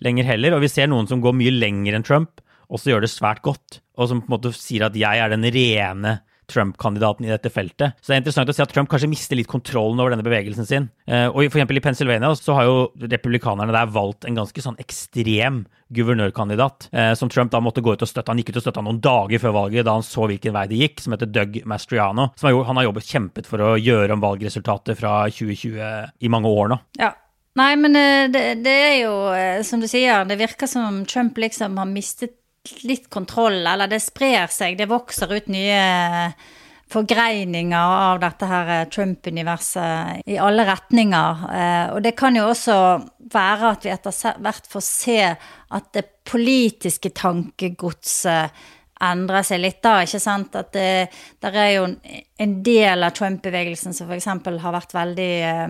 [0.06, 0.58] lenger heller.
[0.58, 2.42] Og vi ser noen som går mye lenger enn Trump,
[2.74, 3.84] og så gjør det svært godt.
[4.02, 6.18] Og som på en måte sier at jeg er den rene
[6.52, 7.98] Trump-kandidaten i dette feltet.
[8.02, 10.68] Så det er interessant å se at Trump kanskje mister litt kontrollen over denne bevegelsen
[10.68, 10.90] sin.
[11.08, 14.80] Eh, og for eksempel i Pennsylvania så har jo republikanerne der valgt en ganske sånn
[14.82, 18.32] ekstrem guvernørkandidat, eh, som Trump da måtte gå ut og støtte.
[18.32, 20.82] Han gikk ut og støtta noen dager før valget, da han så hvilken vei det
[20.82, 22.32] gikk, som heter Doug Mastriano.
[22.40, 26.52] Som har, han har jobbet kjempet for å gjøre om valgresultatet fra 2020 i mange
[26.52, 26.82] år nå.
[27.02, 27.14] Ja,
[27.58, 29.14] Nei, men eh, det, det, er jo,
[29.66, 32.36] som du sier, det virker som Trump liksom har mistet
[32.88, 35.82] litt kontroll, eller det sprer seg, det vokser ut nye
[36.92, 41.44] forgreininger av dette her eh, Trump-universet i alle retninger.
[41.52, 42.78] Eh, og det kan jo også
[43.34, 48.66] være at vi etter hvert får se at det politiske tankegodset
[49.04, 50.00] endrer seg litt, da.
[50.06, 50.56] ikke sant?
[50.58, 51.10] At det
[51.44, 51.86] der er jo
[52.42, 54.30] en del av Trump-bevegelsen som f.eks.
[54.64, 55.68] har vært veldig eh,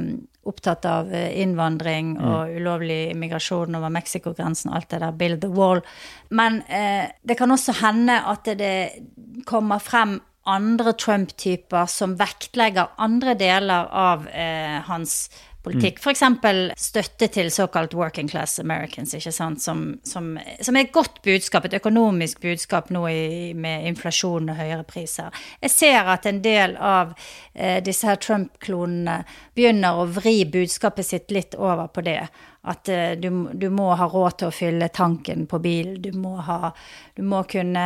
[0.47, 2.27] opptatt av eh, innvandring mm.
[2.27, 5.83] og ulovlig immigrasjon over Mexicogrensen og alt det der, build the wall.
[6.29, 12.95] Men eh, det kan også hende at det, det kommer frem andre Trump-typer som vektlegger
[13.03, 15.27] andre deler av eh, hans
[15.67, 15.99] politikk.
[16.01, 16.15] Mm.
[16.15, 16.81] F.eks.
[16.87, 19.61] støtte til såkalt working class Americans, ikke sant?
[19.63, 24.59] Som, som, som, er et godt budskap, et økonomisk budskap nå i, med inflasjon og
[24.59, 25.45] høyere priser.
[25.61, 27.13] Jeg ser at en del av
[27.53, 29.21] eh, disse her Trump-klonene
[29.57, 32.21] begynner å vri budskapet sitt litt over på det.
[32.67, 36.01] At uh, du, du, må ha råd til å fylle tanken på bilen.
[36.03, 37.85] Du du må kunne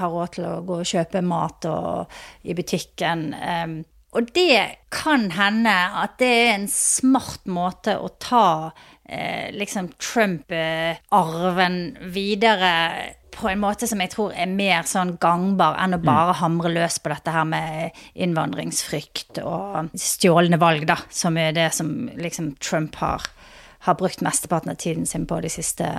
[0.00, 3.30] ha råd til å gå og kjøpe mat og, i butikken.
[3.38, 3.76] Um,
[4.10, 4.58] og det
[4.90, 8.72] kan hende at det er en smart måte å ta
[9.06, 12.72] eh, liksom Trump-arven videre
[13.30, 16.06] på en måte som jeg tror er mer sånn gangbar enn å mm.
[16.06, 21.70] bare hamre løs på dette her med innvandringsfrykt og stjålne valg, da, som er det
[21.76, 23.24] som liksom Trump har,
[23.86, 25.92] har brukt mesteparten av tiden sin på de siste,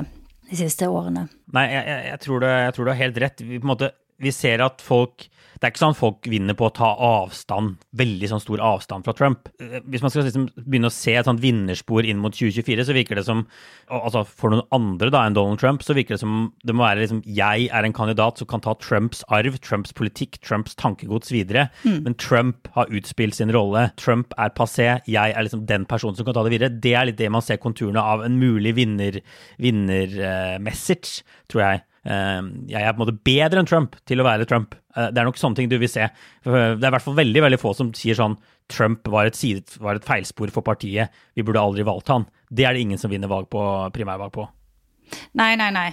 [0.52, 1.30] de siste årene.
[1.56, 3.46] Nei, jeg, jeg, tror det, jeg, tror du har helt rett.
[3.48, 5.30] Vi, måte, vi ser at folk
[5.62, 9.14] det er ikke sånn folk vinner på å ta avstand, veldig sånn stor avstand fra
[9.14, 9.46] Trump.
[9.62, 13.14] Hvis man skal liksom begynne å se et sånt vinnerspor inn mot 2024, så virker
[13.20, 13.44] det som
[13.92, 17.04] altså For noen andre da enn Donald Trump, så virker det som det må være
[17.04, 21.70] liksom Jeg er en kandidat som kan ta Trumps arv, Trumps politikk, Trumps tankegods videre.
[21.86, 22.02] Mm.
[22.08, 23.94] Men Trump har utspilt sin rolle.
[24.02, 24.98] Trump er passé.
[25.06, 26.74] Jeg er liksom den personen som kan ta det videre.
[26.74, 31.86] Det er litt det man ser konturene av en mulig vinner-message, vinner, tror jeg.
[32.10, 34.74] Ehm, jeg er på en måte bedre enn Trump til å være Trump.
[34.96, 36.08] Eh, det er nok sånne ting du vil se.
[36.44, 38.40] Det er i hvert fall veldig veldig få som sier sånn
[38.72, 42.26] Trump var et, side, var et feilspor for partiet, vi burde aldri valgt han.
[42.50, 43.62] Det er det ingen som vinner valg på,
[43.94, 44.48] primærvalg på.
[45.36, 45.90] Nei, nei, nei.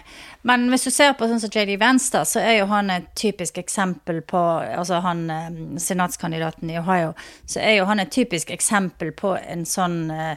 [0.46, 3.58] Men hvis du ser på sånn som JD da, så er jo han et typisk
[3.58, 7.14] eksempel på Altså han eh, senatskandidaten i Ohio,
[7.46, 10.36] så er jo han et typisk eksempel på en sånn eh,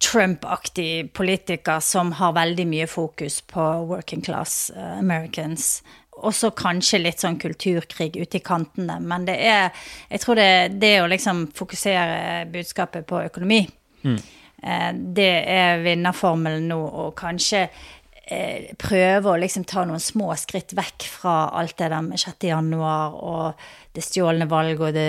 [0.00, 5.82] Trump-aktig politiker som har veldig mye fokus på working class uh, Americans.
[6.24, 8.96] Også kanskje litt sånn kulturkrig ute i kantene.
[9.00, 9.70] Men det er
[10.08, 13.60] Jeg tror det, det å liksom fokusere budskapet på økonomi,
[14.02, 14.18] mm.
[14.64, 20.72] uh, det er vinnerformelen nå, og kanskje uh, prøve å liksom ta noen små skritt
[20.80, 22.50] vekk fra alt det der med 6.
[22.54, 25.08] januar og det stjålne valget og det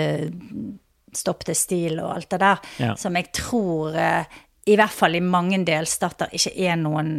[1.16, 2.96] stopp til stil og alt det der, ja.
[2.96, 3.96] som jeg tror
[4.66, 7.14] i hvert fall i mange delstater ikke er noen,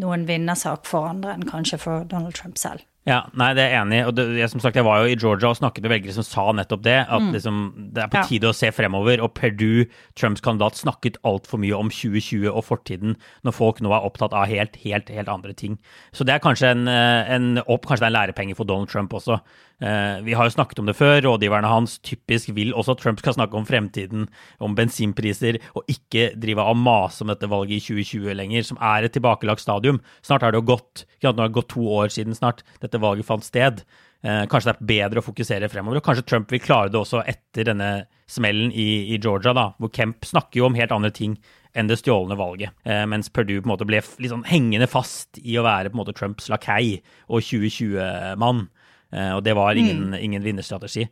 [0.00, 2.86] noen vinnersak for andre enn kanskje for Donald Trump selv.
[3.08, 4.02] Ja, nei, det er jeg enig i.
[4.04, 6.26] Og det, jeg, som sagt, jeg var jo i Georgia og snakket med velgere som
[6.26, 6.98] sa nettopp det.
[7.06, 7.30] At mm.
[7.32, 7.62] liksom,
[7.96, 8.52] det er på tide ja.
[8.52, 9.22] å se fremover.
[9.24, 9.86] Og Perdue,
[10.20, 14.50] Trumps kandidat, snakket altfor mye om 2020 og fortiden, når folk nå er opptatt av
[14.52, 15.80] helt, helt, helt andre ting.
[16.12, 18.92] Så det er kanskje en, eh, en, opp, kanskje det er en lærepenge for Donald
[18.92, 19.40] Trump også.
[19.80, 21.22] Eh, vi har jo snakket om det før.
[21.24, 24.28] Rådgiverne hans typisk vil også at Trump skal snakke om fremtiden,
[24.60, 29.08] om bensinpriser, og ikke drive av mase om dette valget i 2020 lenger, som er
[29.08, 30.02] et tilbakelagt stadium.
[30.26, 33.28] Snart har det jo gått, nå har det gått to år siden snart dette valget
[33.28, 33.84] fant sted.
[34.20, 36.00] Eh, kanskje det er bedre å fokusere fremover.
[36.00, 37.90] og Kanskje Trump vil klare det også etter denne
[38.30, 41.38] smellen i, i Georgia, da, hvor Kemp snakker jo om helt andre ting
[41.76, 42.74] enn det stjålne valget.
[42.84, 46.02] Eh, mens Perdue på en måte ble sånn hengende fast i å være på en
[46.02, 48.66] måte Trumps lakei og 2020-mann.
[49.14, 50.18] Eh, og det var ingen, mm.
[50.20, 51.06] ingen vinnerstrategi.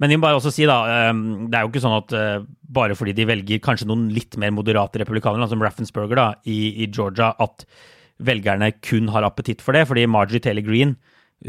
[0.00, 1.12] Men vi må bare også si da, eh,
[1.48, 2.44] det er jo ikke sånn at eh,
[2.78, 6.88] bare fordi de velger kanskje noen litt mer moderate republikanere, som Raffensperger da, i, i,
[6.90, 7.66] Georgia, at
[8.22, 9.84] velgerne kun har appetitt for det.
[9.90, 10.96] Fordi Marjorie Taylor Green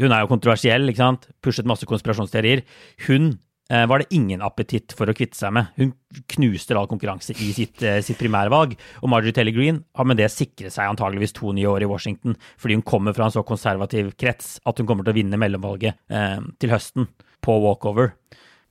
[0.00, 1.28] hun er jo kontroversiell, ikke sant?
[1.44, 2.64] pushet masse konspirasjonsteorier.
[3.06, 3.34] Hun
[3.70, 5.70] Eh, var det ingen appetitt for å kvitte seg med.
[5.78, 5.94] Hun
[6.34, 8.76] knuste all konkurranse i sitt, eh, sitt primærvalg.
[9.02, 12.36] Og Marjorie Taylor Green har med det sikret seg antageligvis to nye år i Washington,
[12.58, 15.94] fordi hun kommer fra en så konservativ krets at hun kommer til å vinne mellomvalget
[16.10, 17.08] eh, til høsten
[17.40, 18.12] på walkover.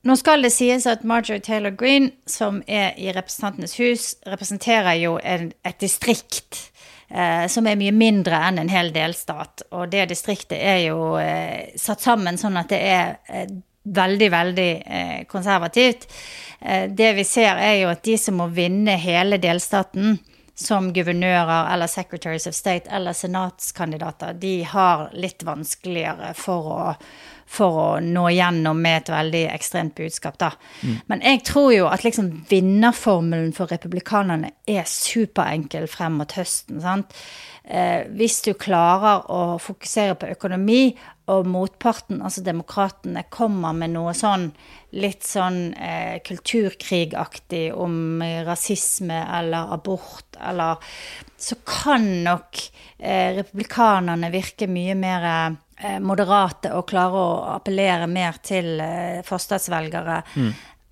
[0.05, 5.17] Nå skal det sies at Marjorie Taylor Green, som er i Representantenes hus, representerer jo
[5.23, 6.72] en, et distrikt
[7.47, 9.67] som er mye mindre enn en hel delstat.
[9.77, 14.83] Og det distriktet er jo eh, satt sammen sånn at det er eh, veldig, veldig
[14.85, 16.07] eh, konservativt.
[16.59, 20.17] Eh, det vi ser, er jo at de som må vinne hele delstaten,
[20.55, 26.81] som guvernører eller secretaries of state eller senatskandidater, de har litt vanskeligere for å,
[27.53, 30.51] for å nå gjennom med et veldig ekstremt budskap, da.
[30.81, 30.95] Mm.
[31.11, 36.81] Men jeg tror jo at liksom vinnerformelen for republikanerne er superenkel frem mot høsten.
[36.81, 37.13] sant?
[37.63, 40.91] Eh, hvis du klarer å fokusere på økonomi
[41.31, 44.49] og motparten, altså demokratene, kommer med noe sånn
[44.99, 50.83] litt sånn eh, kulturkrigaktig om rasisme eller abort eller
[51.37, 52.59] Så kan nok
[52.99, 55.55] eh, republikanerne virke mye mer
[56.03, 60.49] moderate og klare å appellere mer til eh, forstadsvelgere mm.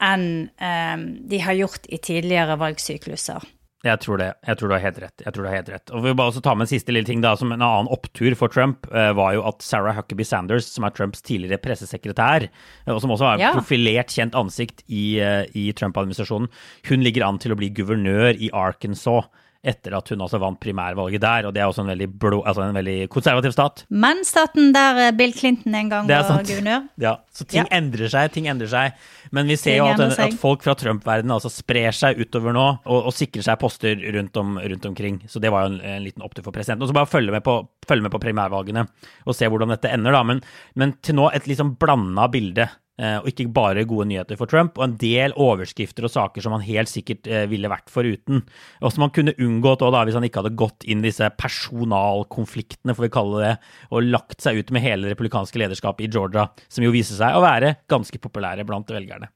[0.10, 0.28] enn
[0.58, 3.50] eh, de har gjort i tidligere valgsykluser.
[3.82, 4.28] Jeg tror det.
[4.46, 5.24] Jeg tror du har helt rett.
[5.26, 5.90] Jeg tror du har helt rett.
[5.90, 7.90] Og vi vil bare også ta med en siste lille ting da, som en annen
[7.90, 12.46] opptur for Trump, eh, var jo at Sarah Huckabee Sanders, som er Trumps tidligere pressesekretær,
[12.46, 13.54] eh, og som også har Ja.
[13.58, 16.48] profilert kjent ansikt i, eh, i Trump-administrasjonen,
[16.90, 19.26] hun ligger an til å bli guvernør i Arkansas
[19.62, 22.64] etter at hun også vant primærvalget der, og det er også en veldig, blå, altså
[22.66, 23.84] en veldig konservativ stat.
[23.94, 26.88] Men staten der eh, Bill Clinton en gang var guvernør.
[27.06, 27.68] Ja, så ting Ja.
[27.78, 28.98] endrer seg, ting endrer seg.
[29.32, 32.66] Men vi ser Ting jo at, at folk fra Trump-verdenen altså sprer seg utover nå,
[32.86, 35.22] og, og sikrer seg poster rundt, om, rundt omkring.
[35.30, 36.82] Så det var jo en, en liten opptur for presidenten.
[36.88, 38.88] Og så bare følge med på, følge med på primærvalgene
[39.30, 40.24] og se hvordan dette ender, da.
[40.26, 40.42] Men,
[40.76, 42.66] men til nå et litt sånn blanda bilde.
[43.02, 46.56] Eh, Og ikke bare gode nyheter for Trump, og en del overskrifter og saker som
[46.56, 48.44] han helt sikkert eh, ville vært foruten.
[48.82, 52.96] Og som han kunne unngått også da, hvis han ikke hadde gått inn disse personalkonfliktene,
[52.98, 53.54] får vi kalle det,
[53.92, 57.38] og lagt seg ut med hele det republikanske lederskapet i Georgia, som jo viser seg
[57.38, 59.32] å være ganske populære blant velgerne.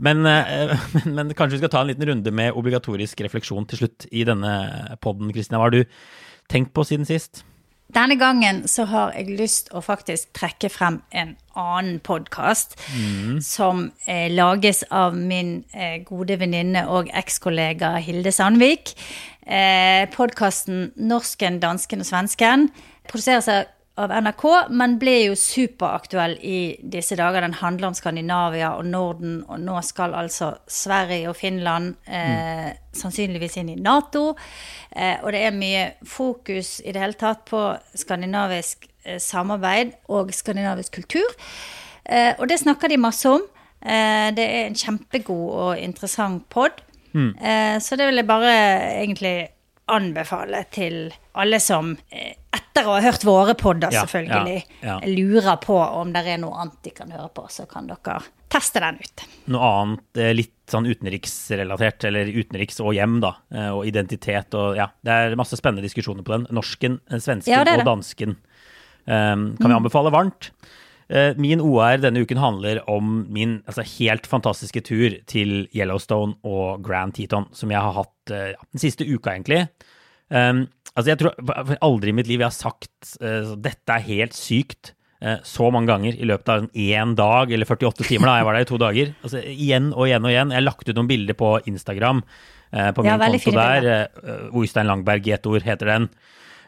[0.00, 3.84] Men, eh, men, men kanskje vi skal ta en liten runde med obligatorisk refleksjon til
[3.84, 4.52] slutt i denne
[5.04, 5.32] podden.
[5.34, 5.82] Kristina, hva har du
[6.52, 7.44] tenkt på siden sist?
[7.92, 12.78] Denne gangen så har jeg lyst å faktisk trekke frem en annen podkast
[13.44, 18.94] som eh, lages av min eh, gode venninne og ekskollega Hilde Sandvik.
[19.44, 22.70] Eh, Podkasten 'Norsken, dansken og svensken'
[23.10, 27.44] produseres av NRK, men ble jo superaktuell i disse dager.
[27.44, 33.58] Den handler om Skandinavia og Norden, og nå skal altså Sverige og Finland eh, sannsynligvis
[33.60, 34.30] inn i Nato.
[34.90, 37.60] Eh, og det er mye fokus i det hele tatt på
[38.00, 41.36] skandinavisk eh, samarbeid og skandinavisk kultur.
[42.08, 43.44] Eh, og det snakker de masse om.
[43.84, 46.80] Eh, det er en kjempegod og interessant pod.
[47.12, 48.54] Eh, så det vil jeg bare
[49.02, 49.36] egentlig
[49.92, 55.08] anbefale til alle som eh, etter å ha hørt våre podder, selvfølgelig, ja, ja.
[55.08, 58.18] lurer på om det er noe annet de kan høre på, så kan dere
[58.52, 59.24] teste den ut.
[59.52, 64.76] Noe annet eh, litt sånn utenriksrelatert, eller utenriks og hjem, da, eh, og identitet og
[64.78, 66.46] ja, det er masse spennende diskusjoner på den.
[66.52, 67.86] Norsken, eh, svensken Ja, det det.
[67.86, 70.52] og dansken um, kan vi anbefale varmt.
[71.36, 77.12] Min OR denne uken handler om min altså, helt fantastiske tur til Yellowstone og Grand
[77.12, 79.66] Teton, som jeg har hatt ja, den siste uka, egentlig.
[80.32, 80.64] Um,
[80.94, 84.94] altså, jeg tror aldri i mitt liv jeg har sagt uh, dette er helt sykt
[85.20, 88.30] uh, så mange ganger i løpet av én dag eller 48 timer.
[88.30, 89.14] da, Jeg var der i to dager.
[89.22, 90.54] Altså, igjen og igjen og igjen.
[90.54, 92.22] Jeg har lagt ut noen bilder på Instagram,
[92.72, 93.90] uh, på min Ja, konto der.
[94.52, 96.12] Oystein Langberg i ett ord heter den.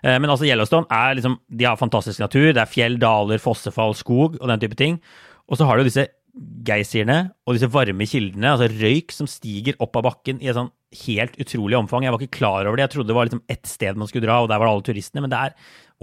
[0.04, 2.50] Men altså Yellowstone er liksom, de har fantastisk natur.
[2.52, 4.98] Det er fjell, daler, fossefall, skog og den type ting.
[5.48, 6.04] Og så har du disse
[6.68, 10.68] geysirene og disse varme kildene, altså røyk som stiger opp av bakken i et sånn
[11.02, 12.04] helt utrolig omfang.
[12.06, 12.86] Jeg var ikke klar over det.
[12.86, 15.24] Jeg trodde det var liksom ett sted man skulle dra, og der var alle turistene.
[15.24, 15.54] Men det er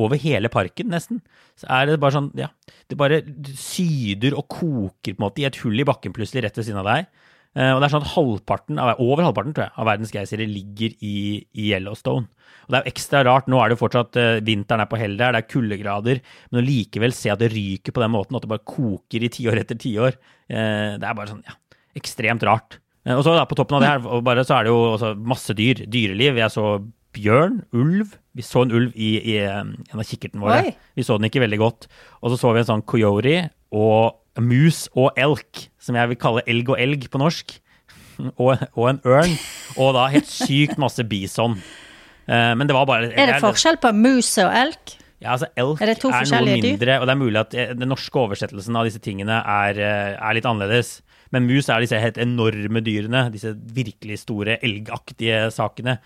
[0.01, 1.19] over hele parken, nesten.
[1.59, 2.47] Så er det bare sånn, ja
[2.89, 3.21] Det bare
[3.59, 6.81] syder og koker på en måte i et hull i bakken plutselig rett ved siden
[6.81, 7.09] av deg.
[7.55, 10.93] Eh, Og det er sånn at halvparten, over halvparten tror jeg, av verdens geysirer ligger
[11.03, 11.15] i,
[11.51, 12.29] i Yellowstone.
[12.65, 13.49] Og det er jo ekstra rart.
[13.51, 16.21] Nå er det jo fortsatt eh, vinteren er på hell der, det er kuldegrader.
[16.51, 19.31] Men å likevel se at det ryker på den måten, at det bare koker i
[19.35, 20.15] tiår etter tiår,
[20.51, 21.57] eh, det er bare sånn, ja,
[21.99, 22.79] ekstremt rart.
[23.07, 24.81] Eh, og så da, på toppen av det her, og bare, så er det jo
[24.93, 25.85] også masse dyr.
[25.91, 26.39] Dyreliv.
[26.41, 26.65] Jeg så
[27.15, 28.15] bjørn, ulv.
[28.37, 30.61] Vi så en ulv i, i en av kikkertene våre.
[30.69, 30.75] Oi.
[30.95, 31.89] Vi så den ikke veldig godt.
[32.21, 36.45] Og så så vi en sånn coyote og mus og elk, som jeg vil kalle
[36.49, 37.57] elg og elg på norsk.
[38.37, 39.31] Og, og en ørn.
[39.81, 41.55] Og da helt sykt masse bison.
[42.29, 44.93] Eh, men det var bare Er det forskjell på mus og elk?
[45.23, 46.99] Ja, altså Elk Er er, noe mindre, dyr?
[46.99, 50.45] og det er mulig at eh, den norske oversettelsen av disse tingene er, er litt
[50.45, 50.99] annerledes.
[51.31, 55.97] Men mus er disse helt enorme dyrene, disse virkelig store elgaktige sakene.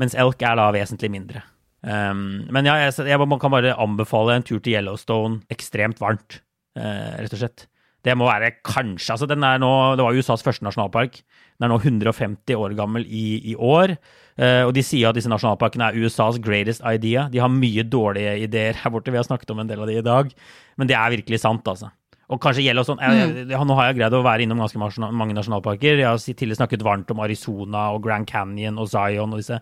[0.00, 1.42] Mens elk er da vesentlig mindre.
[1.86, 6.40] Um, men ja, jeg, jeg, man kan bare anbefale en tur til Yellowstone ekstremt varmt,
[6.78, 7.66] uh, rett og slett.
[8.06, 9.68] Det må være kanskje altså den er nå,
[9.98, 11.18] Det var USAs første nasjonalpark.
[11.56, 13.96] Den er nå 150 år gammel i, i år.
[14.38, 17.26] Uh, og de sier at disse nasjonalparkene er USAs greatest idea.
[17.32, 19.14] De har mye dårlige ideer her borte.
[19.14, 20.30] Vi har snakket om en del av de i dag.
[20.76, 21.90] Men det er virkelig sant, altså.
[22.26, 24.80] Og kanskje Yellowstone jeg, jeg, jeg, Nå har jeg greid å være innom ganske
[25.14, 26.00] mange nasjonalparker.
[26.00, 29.60] Jeg har tidligere snakket varmt om Arizona og Grand Canyon og Zion og disse.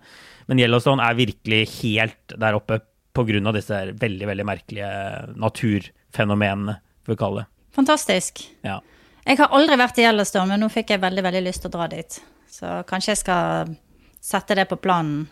[0.48, 2.80] Men Yellowstone er virkelig helt der oppe
[3.14, 4.88] av disse veldig, veldig merkelige
[5.38, 7.50] naturfenomenene, for å kalle det.
[7.76, 8.42] Fantastisk.
[8.66, 8.80] Ja.
[9.24, 11.76] Jeg har aldri vært i Yellowstone, men nå fikk jeg veldig veldig lyst til å
[11.76, 12.18] dra dit.
[12.50, 13.76] Så kanskje jeg skal
[14.24, 15.28] sette det på planen.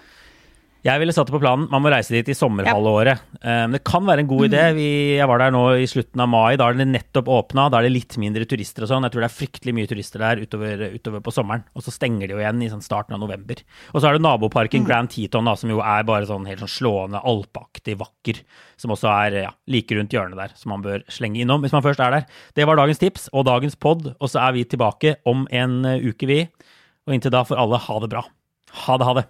[0.83, 1.69] Jeg ville satt det på planen.
[1.71, 3.21] Man må reise dit i sommerhalvåret.
[3.39, 3.67] Ja.
[3.67, 4.63] Um, det kan være en god idé.
[4.75, 6.57] Vi, jeg var der nå i slutten av mai.
[6.59, 7.69] Da er det nettopp åpna.
[7.71, 9.07] Da er det litt mindre turister og sånn.
[9.07, 11.63] Jeg tror det er fryktelig mye turister der utover, utover på sommeren.
[11.79, 13.63] Og så stenger de jo igjen i sånn starten av november.
[13.93, 16.73] Og så er det naboparken Grand Teton, da, som jo er bare sånn helt sånn
[16.75, 18.41] slående alpeaktig vakker.
[18.83, 21.85] Som også er ja, like rundt hjørnet der, som man bør slenge innom hvis man
[21.87, 22.27] først er der.
[22.59, 24.11] Det var dagens tips og dagens pod.
[24.19, 26.41] Og så er vi tilbake om en eh, uke, vi.
[27.07, 28.25] Og inntil da får alle ha det bra.
[28.83, 29.29] Ha det, ha det.